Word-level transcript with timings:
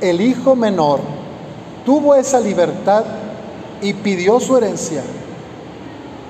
el 0.00 0.20
hijo 0.20 0.56
menor 0.56 1.00
tuvo 1.84 2.14
esa 2.14 2.40
libertad 2.40 3.04
y 3.82 3.94
pidió 3.94 4.40
su 4.40 4.56
herencia, 4.56 5.02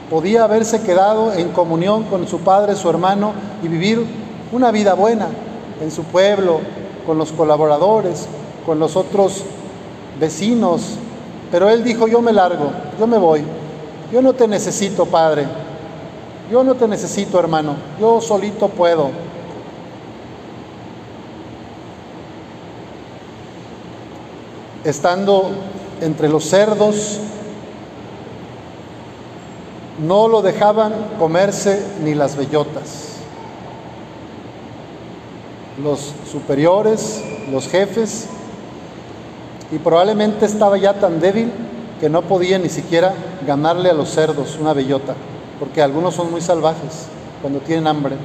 podía 0.08 0.44
haberse 0.44 0.82
quedado 0.82 1.32
en 1.32 1.50
comunión 1.50 2.04
con 2.04 2.26
su 2.26 2.40
padre, 2.40 2.74
su 2.76 2.88
hermano 2.88 3.32
y 3.62 3.68
vivir 3.68 4.04
una 4.52 4.70
vida 4.70 4.94
buena 4.94 5.28
en 5.80 5.90
su 5.90 6.04
pueblo, 6.04 6.60
con 7.06 7.18
los 7.18 7.32
colaboradores, 7.32 8.26
con 8.66 8.78
los 8.78 8.96
otros 8.96 9.42
vecinos. 10.18 10.96
Pero 11.50 11.68
él 11.68 11.82
dijo, 11.82 12.06
yo 12.06 12.20
me 12.20 12.32
largo, 12.32 12.70
yo 12.98 13.06
me 13.06 13.18
voy, 13.18 13.42
yo 14.12 14.22
no 14.22 14.32
te 14.32 14.46
necesito, 14.46 15.06
padre, 15.06 15.46
yo 16.50 16.62
no 16.62 16.74
te 16.74 16.86
necesito, 16.86 17.38
hermano, 17.38 17.74
yo 17.98 18.20
solito 18.20 18.68
puedo. 18.68 19.10
Estando 24.84 25.50
entre 26.00 26.28
los 26.28 26.44
cerdos, 26.44 27.18
no 29.98 30.28
lo 30.28 30.40
dejaban 30.42 30.92
comerse 31.18 31.82
ni 32.02 32.14
las 32.14 32.36
bellotas. 32.36 33.16
Los 35.82 36.12
superiores, 36.30 37.22
los 37.50 37.68
jefes, 37.68 38.26
y 39.70 39.78
probablemente 39.78 40.46
estaba 40.46 40.78
ya 40.78 40.94
tan 40.94 41.20
débil 41.20 41.52
que 42.00 42.08
no 42.08 42.22
podía 42.22 42.58
ni 42.58 42.68
siquiera 42.68 43.12
ganarle 43.46 43.90
a 43.90 43.94
los 43.94 44.08
cerdos 44.10 44.58
una 44.60 44.72
bellota, 44.72 45.14
porque 45.58 45.82
algunos 45.82 46.14
son 46.14 46.30
muy 46.30 46.40
salvajes 46.40 47.06
cuando 47.40 47.60
tienen 47.60 47.86
hambre. 47.86 48.16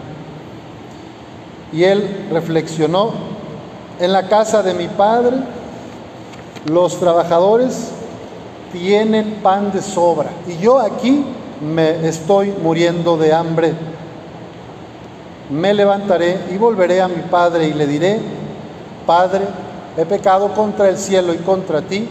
Y 1.74 1.84
él 1.84 2.28
reflexionó, 2.32 3.12
en 4.00 4.12
la 4.12 4.28
casa 4.28 4.62
de 4.62 4.74
mi 4.74 4.88
padre 4.88 5.38
los 6.66 7.00
trabajadores 7.00 7.92
tienen 8.72 9.40
pan 9.44 9.72
de 9.72 9.82
sobra 9.82 10.32
y 10.48 10.58
yo 10.58 10.80
aquí 10.80 11.24
me 11.62 12.08
estoy 12.08 12.54
muriendo 12.62 13.18
de 13.18 13.34
hambre. 13.34 13.74
Me 15.50 15.74
levantaré 15.74 16.40
y 16.52 16.58
volveré 16.58 17.02
a 17.02 17.08
mi 17.08 17.22
padre 17.22 17.68
y 17.68 17.74
le 17.74 17.86
diré, 17.88 18.20
Padre, 19.06 19.42
he 19.96 20.06
pecado 20.06 20.54
contra 20.54 20.90
el 20.90 20.98
cielo 20.98 21.34
y 21.34 21.38
contra 21.38 21.82
ti, 21.82 22.08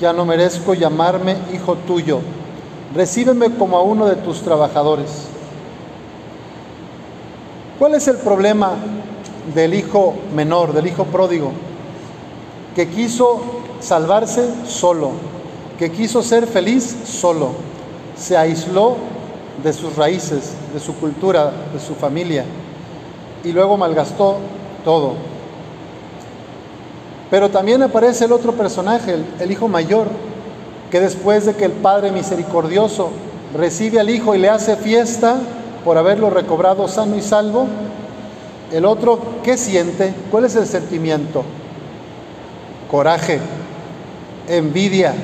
ya 0.00 0.12
no 0.12 0.24
merezco 0.24 0.74
llamarme 0.74 1.36
hijo 1.52 1.74
tuyo. 1.74 2.20
Recíbeme 2.94 3.50
como 3.56 3.76
a 3.76 3.82
uno 3.82 4.06
de 4.06 4.16
tus 4.16 4.42
trabajadores. 4.42 5.26
¿Cuál 7.78 7.94
es 7.94 8.06
el 8.08 8.18
problema 8.18 8.72
del 9.54 9.74
hijo 9.74 10.14
menor, 10.34 10.72
del 10.72 10.86
hijo 10.86 11.04
pródigo? 11.04 11.52
Que 12.76 12.88
quiso 12.88 13.59
salvarse 13.80 14.48
solo, 14.66 15.12
que 15.78 15.90
quiso 15.90 16.22
ser 16.22 16.46
feliz 16.46 16.96
solo 17.04 17.70
se 18.20 18.36
aisló 18.36 18.96
de 19.62 19.72
sus 19.72 19.96
raíces, 19.96 20.52
de 20.72 20.80
su 20.80 20.94
cultura, 20.94 21.52
de 21.72 21.80
su 21.80 21.94
familia, 21.94 22.44
y 23.42 23.52
luego 23.52 23.76
malgastó 23.76 24.36
todo. 24.84 25.14
Pero 27.30 27.48
también 27.48 27.82
aparece 27.82 28.26
el 28.26 28.32
otro 28.32 28.52
personaje, 28.52 29.16
el, 29.38 29.50
hijo 29.50 29.68
mayor, 29.68 30.08
que 30.90 31.00
después 31.00 31.46
de 31.46 31.54
que 31.54 31.64
el 31.64 31.72
Padre 31.72 32.10
misericordioso 32.10 33.10
recibe 33.56 34.00
al 34.00 34.10
hijo 34.10 34.34
y 34.34 34.38
le 34.38 34.48
hace 34.48 34.76
fiesta 34.76 35.36
por 35.84 35.96
haberlo 35.96 36.28
recobrado 36.28 36.88
sano 36.88 37.16
y 37.16 37.22
salvo, 37.22 37.66
el 38.72 38.84
otro, 38.84 39.18
¿qué 39.42 39.56
siente? 39.56 40.14
¿Cuál 40.30 40.44
es 40.44 40.56
el 40.56 40.66
sentimiento? 40.66 41.42
Coraje, 42.90 43.40
envidia, 44.48 45.14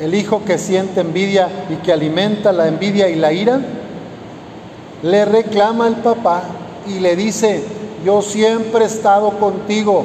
el 0.00 0.14
hijo 0.14 0.44
que 0.44 0.58
siente 0.58 1.00
envidia 1.00 1.48
y 1.70 1.76
que 1.76 1.92
alimenta 1.92 2.52
la 2.52 2.68
envidia 2.68 3.08
y 3.08 3.16
la 3.16 3.32
ira, 3.32 3.60
le 5.02 5.24
reclama 5.24 5.86
al 5.86 5.96
papá 5.96 6.42
y 6.86 7.00
le 7.00 7.16
dice, 7.16 7.64
yo 8.04 8.22
siempre 8.22 8.84
he 8.84 8.86
estado 8.86 9.30
contigo, 9.38 10.04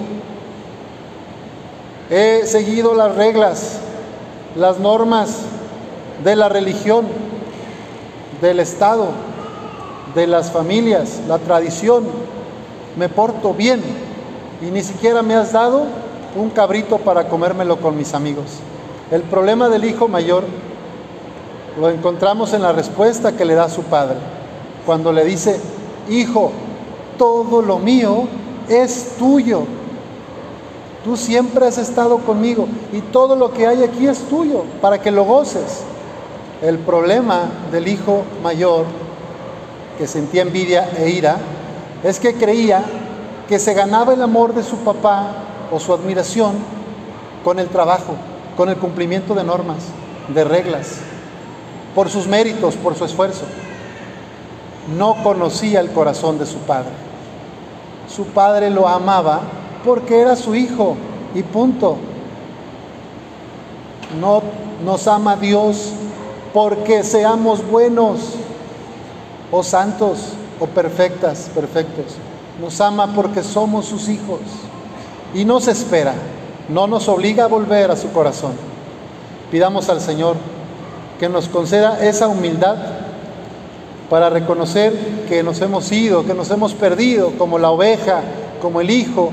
he 2.09 2.45
seguido 2.45 2.93
las 2.93 3.15
reglas, 3.15 3.79
las 4.55 4.79
normas 4.79 5.39
de 6.23 6.35
la 6.35 6.49
religión, 6.49 7.07
del 8.41 8.59
Estado, 8.59 9.07
de 10.13 10.27
las 10.27 10.51
familias, 10.51 11.21
la 11.27 11.39
tradición, 11.39 12.03
me 12.97 13.09
porto 13.09 13.53
bien 13.53 13.81
y 14.61 14.65
ni 14.65 14.83
siquiera 14.83 15.21
me 15.21 15.33
has 15.33 15.53
dado 15.53 15.85
un 16.35 16.49
cabrito 16.49 16.97
para 16.97 17.27
comérmelo 17.27 17.77
con 17.79 17.97
mis 17.97 18.13
amigos. 18.13 18.45
El 19.11 19.21
problema 19.23 19.69
del 19.69 19.85
hijo 19.85 20.07
mayor 20.07 20.43
lo 21.79 21.89
encontramos 21.89 22.53
en 22.53 22.61
la 22.61 22.71
respuesta 22.71 23.35
que 23.35 23.45
le 23.45 23.55
da 23.55 23.69
su 23.69 23.83
padre, 23.83 24.17
cuando 24.85 25.11
le 25.11 25.23
dice, 25.23 25.59
hijo, 26.09 26.51
todo 27.17 27.61
lo 27.61 27.79
mío 27.79 28.27
es 28.69 29.15
tuyo. 29.17 29.63
Tú 31.03 31.17
siempre 31.17 31.65
has 31.65 31.77
estado 31.77 32.19
conmigo 32.19 32.67
y 32.91 33.01
todo 33.01 33.35
lo 33.35 33.51
que 33.51 33.67
hay 33.67 33.83
aquí 33.83 34.07
es 34.07 34.19
tuyo 34.29 34.63
para 34.81 35.01
que 35.01 35.11
lo 35.11 35.25
goces. 35.25 35.81
El 36.61 36.79
problema 36.79 37.41
del 37.71 37.87
hijo 37.87 38.23
mayor, 38.41 38.85
que 39.97 40.07
sentía 40.07 40.43
envidia 40.43 40.89
e 40.97 41.09
ira, 41.09 41.37
es 42.03 42.19
que 42.19 42.35
creía 42.35 42.83
que 43.49 43.59
se 43.59 43.73
ganaba 43.73 44.13
el 44.13 44.21
amor 44.21 44.53
de 44.53 44.63
su 44.63 44.77
papá 44.77 45.27
o 45.73 45.79
su 45.79 45.93
admiración 45.93 46.53
con 47.43 47.59
el 47.59 47.67
trabajo 47.69 48.15
con 48.55 48.69
el 48.69 48.77
cumplimiento 48.77 49.33
de 49.33 49.43
normas, 49.43 49.79
de 50.33 50.43
reglas, 50.43 50.97
por 51.95 52.09
sus 52.09 52.27
méritos, 52.27 52.75
por 52.75 52.95
su 52.95 53.05
esfuerzo. 53.05 53.45
No 54.97 55.15
conocía 55.23 55.79
el 55.79 55.91
corazón 55.91 56.37
de 56.37 56.45
su 56.45 56.57
padre. 56.59 56.91
Su 58.13 58.25
padre 58.25 58.69
lo 58.69 58.87
amaba 58.87 59.41
porque 59.83 60.19
era 60.19 60.35
su 60.35 60.55
hijo 60.55 60.95
y 61.33 61.43
punto. 61.43 61.97
No 64.19 64.43
nos 64.85 65.07
ama 65.07 65.35
Dios 65.35 65.91
porque 66.53 67.03
seamos 67.03 67.65
buenos 67.67 68.35
o 69.51 69.63
santos 69.63 70.33
o 70.59 70.67
perfectas, 70.67 71.49
perfectos. 71.55 72.17
Nos 72.61 72.79
ama 72.81 73.13
porque 73.15 73.41
somos 73.41 73.85
sus 73.85 74.09
hijos 74.09 74.39
y 75.33 75.45
nos 75.45 75.67
espera 75.67 76.13
no 76.69 76.87
nos 76.87 77.07
obliga 77.09 77.45
a 77.45 77.47
volver 77.47 77.91
a 77.91 77.95
su 77.95 78.11
corazón. 78.11 78.53
Pidamos 79.51 79.89
al 79.89 80.01
Señor 80.01 80.37
que 81.19 81.29
nos 81.29 81.47
conceda 81.47 82.03
esa 82.03 82.27
humildad 82.27 82.77
para 84.09 84.29
reconocer 84.29 84.93
que 85.27 85.43
nos 85.43 85.61
hemos 85.61 85.91
ido, 85.91 86.25
que 86.25 86.33
nos 86.33 86.49
hemos 86.51 86.73
perdido 86.73 87.31
como 87.37 87.59
la 87.59 87.71
oveja, 87.71 88.21
como 88.61 88.81
el 88.81 88.89
hijo, 88.89 89.31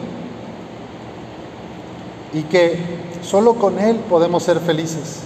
y 2.33 2.43
que 2.43 2.79
solo 3.23 3.55
con 3.55 3.79
Él 3.79 3.97
podemos 4.09 4.43
ser 4.43 4.61
felices. 4.61 5.21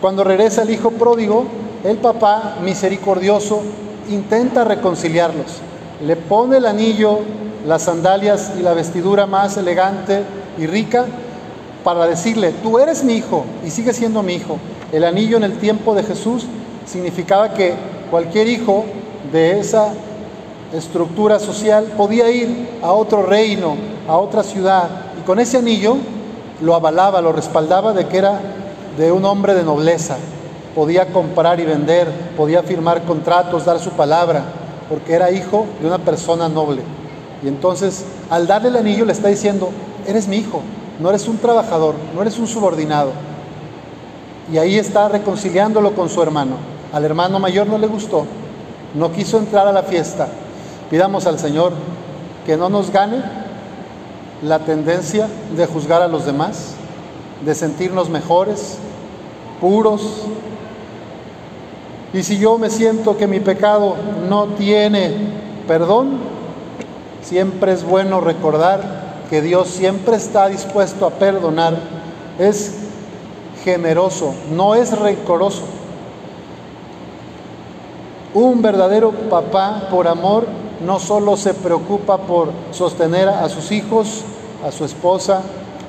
Cuando 0.00 0.24
regresa 0.24 0.62
el 0.62 0.70
hijo 0.70 0.90
pródigo, 0.90 1.44
el 1.84 1.96
papá 1.98 2.56
misericordioso 2.62 3.62
intenta 4.10 4.64
reconciliarlos. 4.64 5.60
Le 6.04 6.16
pone 6.16 6.58
el 6.58 6.66
anillo, 6.66 7.20
las 7.66 7.82
sandalias 7.82 8.52
y 8.58 8.62
la 8.62 8.74
vestidura 8.74 9.26
más 9.26 9.56
elegante 9.56 10.22
y 10.58 10.66
rica 10.66 11.06
para 11.84 12.06
decirle, 12.06 12.52
tú 12.62 12.78
eres 12.78 13.04
mi 13.04 13.14
hijo 13.14 13.44
y 13.64 13.70
sigues 13.70 13.96
siendo 13.96 14.22
mi 14.22 14.34
hijo. 14.34 14.58
El 14.92 15.04
anillo 15.04 15.36
en 15.36 15.44
el 15.44 15.58
tiempo 15.58 15.94
de 15.94 16.02
Jesús 16.02 16.46
significaba 16.86 17.54
que 17.54 17.74
cualquier 18.10 18.48
hijo 18.48 18.84
de 19.32 19.58
esa 19.58 19.92
estructura 20.72 21.38
social 21.38 21.84
podía 21.96 22.30
ir 22.30 22.78
a 22.82 22.92
otro 22.92 23.22
reino, 23.22 23.76
a 24.08 24.16
otra 24.16 24.42
ciudad, 24.42 24.88
y 25.18 25.24
con 25.24 25.38
ese 25.38 25.58
anillo 25.58 25.96
lo 26.60 26.74
avalaba, 26.74 27.20
lo 27.20 27.32
respaldaba 27.32 27.92
de 27.92 28.06
que 28.06 28.18
era 28.18 28.40
de 28.96 29.12
un 29.12 29.24
hombre 29.24 29.54
de 29.54 29.64
nobleza. 29.64 30.16
Podía 30.74 31.06
comprar 31.12 31.60
y 31.60 31.64
vender, 31.64 32.08
podía 32.36 32.62
firmar 32.62 33.02
contratos, 33.02 33.64
dar 33.64 33.78
su 33.78 33.90
palabra, 33.90 34.42
porque 34.88 35.14
era 35.14 35.30
hijo 35.30 35.66
de 35.80 35.86
una 35.86 35.98
persona 35.98 36.48
noble. 36.48 36.82
Y 37.42 37.48
entonces, 37.48 38.04
al 38.30 38.46
darle 38.46 38.68
el 38.68 38.76
anillo, 38.76 39.04
le 39.04 39.12
está 39.12 39.28
diciendo, 39.28 39.70
eres 40.06 40.28
mi 40.28 40.36
hijo, 40.36 40.62
no 41.00 41.08
eres 41.08 41.26
un 41.28 41.38
trabajador, 41.38 41.94
no 42.14 42.22
eres 42.22 42.38
un 42.38 42.46
subordinado. 42.46 43.10
Y 44.52 44.58
ahí 44.58 44.78
está 44.78 45.08
reconciliándolo 45.08 45.94
con 45.94 46.08
su 46.08 46.22
hermano. 46.22 46.56
Al 46.92 47.04
hermano 47.04 47.38
mayor 47.38 47.66
no 47.66 47.78
le 47.78 47.86
gustó, 47.86 48.26
no 48.94 49.12
quiso 49.12 49.38
entrar 49.38 49.66
a 49.66 49.72
la 49.72 49.82
fiesta. 49.82 50.28
Pidamos 50.90 51.26
al 51.26 51.38
Señor 51.38 51.72
que 52.46 52.56
no 52.56 52.68
nos 52.68 52.90
gane 52.90 53.22
la 54.42 54.58
tendencia 54.60 55.28
de 55.56 55.66
juzgar 55.66 56.02
a 56.02 56.08
los 56.08 56.26
demás, 56.26 56.74
de 57.44 57.54
sentirnos 57.54 58.10
mejores, 58.10 58.78
puros. 59.60 60.26
Y 62.12 62.22
si 62.22 62.38
yo 62.38 62.58
me 62.58 62.68
siento 62.68 63.16
que 63.16 63.26
mi 63.26 63.40
pecado 63.40 63.96
no 64.28 64.48
tiene 64.48 65.42
perdón, 65.66 66.31
siempre 67.22 67.72
es 67.72 67.84
bueno 67.84 68.20
recordar 68.20 69.02
que 69.30 69.40
Dios 69.40 69.68
siempre 69.68 70.16
está 70.16 70.48
dispuesto 70.48 71.06
a 71.06 71.10
perdonar, 71.10 71.78
es 72.38 72.74
generoso, 73.64 74.34
no 74.50 74.74
es 74.74 74.96
rencoroso. 74.98 75.62
Un 78.34 78.62
verdadero 78.62 79.10
papá 79.10 79.88
por 79.90 80.08
amor 80.08 80.46
no 80.84 80.98
solo 80.98 81.36
se 81.36 81.54
preocupa 81.54 82.18
por 82.18 82.50
sostener 82.72 83.28
a 83.28 83.48
sus 83.48 83.72
hijos, 83.72 84.24
a 84.66 84.72
su 84.72 84.84
esposa, 84.84 85.42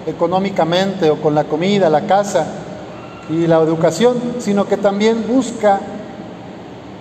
económicamente 0.06 1.10
o 1.10 1.22
con 1.22 1.36
la 1.36 1.46
comida, 1.46 1.90
la 1.90 2.02
casa 2.02 2.46
y 3.30 3.48
la 3.48 3.58
educación, 3.58 4.36
sino 4.40 4.66
que 4.66 4.78
también 4.78 5.26
busca 5.28 5.80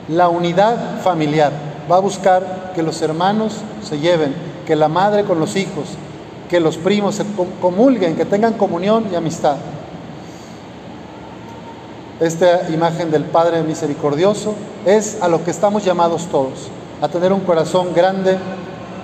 la 0.09 0.29
unidad 0.29 1.01
familiar. 1.03 1.72
Va 1.93 1.99
a 1.99 2.01
buscar 2.01 2.73
que 2.75 2.83
los 2.83 3.03
hermanos 3.03 3.59
se 3.83 3.99
lleven, 3.99 4.35
que 4.67 4.75
la 4.75 4.89
madre 4.89 5.25
con 5.25 5.39
los 5.39 5.57
hijos, 5.57 5.89
que 6.49 6.59
los 6.59 6.79
primos 6.79 7.17
se 7.17 7.25
comulguen, 7.61 8.17
que 8.17 8.25
tengan 8.25 8.55
comunión 8.55 9.09
y 9.13 9.15
amistad. 9.15 9.57
Esta 12.19 12.71
imagen 12.71 13.11
del 13.11 13.25
Padre 13.25 13.63
misericordioso 13.63 14.55
es 14.87 15.21
a 15.21 15.29
lo 15.29 15.45
que 15.45 15.51
estamos 15.51 15.85
llamados 15.85 16.29
todos, 16.29 16.69
a 17.03 17.09
tener 17.09 17.31
un 17.31 17.41
corazón 17.41 17.93
grande 17.93 18.39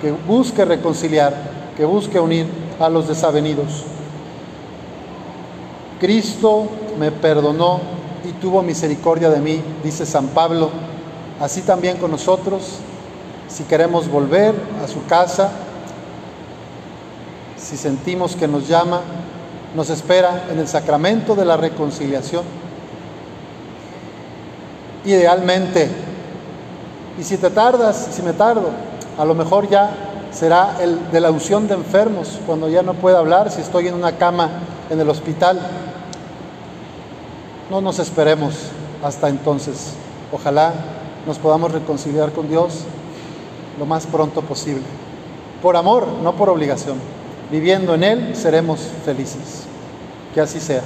que 0.01 0.11
busque 0.11 0.65
reconciliar, 0.65 1.35
que 1.77 1.85
busque 1.85 2.19
unir 2.19 2.47
a 2.79 2.89
los 2.89 3.07
desavenidos. 3.07 3.83
Cristo 5.99 6.63
me 6.97 7.11
perdonó 7.11 7.81
y 8.27 8.31
tuvo 8.41 8.63
misericordia 8.63 9.29
de 9.29 9.41
mí, 9.41 9.61
dice 9.83 10.07
San 10.07 10.29
Pablo. 10.29 10.88
Así 11.39 11.61
también 11.61 11.97
con 11.97 12.11
nosotros, 12.11 12.79
si 13.47 13.63
queremos 13.63 14.09
volver 14.09 14.53
a 14.83 14.87
su 14.87 15.05
casa, 15.05 15.51
si 17.55 17.77
sentimos 17.77 18.35
que 18.35 18.47
nos 18.47 18.67
llama, 18.67 19.01
nos 19.73 19.89
espera 19.89 20.47
en 20.51 20.59
el 20.59 20.67
sacramento 20.67 21.35
de 21.35 21.45
la 21.45 21.55
reconciliación. 21.55 22.43
Idealmente, 25.05 25.89
y 27.17 27.23
si 27.23 27.37
te 27.37 27.49
tardas, 27.49 28.09
si 28.11 28.21
me 28.21 28.33
tardo, 28.33 28.69
a 29.17 29.23
lo 29.23 29.33
mejor 29.33 29.69
ya 29.69 29.91
será 30.31 30.75
el 30.81 31.09
de 31.09 31.21
la 31.21 31.31
unción 31.31 31.69
de 31.69 31.75
enfermos, 31.75 32.37
cuando 32.45 32.67
ya 32.67 32.83
no 32.83 32.95
pueda 32.95 33.19
hablar, 33.19 33.49
si 33.49 33.61
estoy 33.61 33.87
en 33.87 33.93
una 33.93 34.17
cama 34.17 34.49
en 34.89 34.99
el 34.99 35.09
hospital. 35.09 35.59
No 37.69 37.79
nos 37.79 37.99
esperemos 37.99 38.55
hasta 39.03 39.29
entonces. 39.29 39.93
Ojalá 40.31 40.73
nos 41.29 41.37
podamos 41.37 41.71
reconciliar 41.71 42.31
con 42.31 42.49
Dios 42.49 42.85
lo 43.77 43.85
más 43.85 44.07
pronto 44.07 44.41
posible. 44.41 44.81
Por 45.61 45.77
amor, 45.77 46.07
no 46.23 46.33
por 46.33 46.49
obligación. 46.49 46.97
Viviendo 47.51 47.93
en 47.93 48.03
Él 48.03 48.35
seremos 48.35 48.79
felices. 49.05 49.65
Que 50.33 50.41
así 50.41 50.59
sea. 50.59 50.81